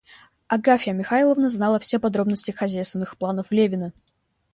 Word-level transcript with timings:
Агафья 0.47 0.93
Михайловна 0.93 1.47
знала 1.47 1.77
все 1.77 1.99
подробности 1.99 2.49
хозяйственных 2.49 3.19
планов 3.19 3.51
Левина. 3.51 3.93